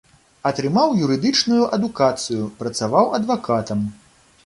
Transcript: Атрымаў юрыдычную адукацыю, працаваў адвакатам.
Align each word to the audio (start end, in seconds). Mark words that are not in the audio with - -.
Атрымаў 0.49 0.95
юрыдычную 1.09 1.63
адукацыю, 1.79 2.49
працаваў 2.65 3.15
адвакатам. 3.23 3.89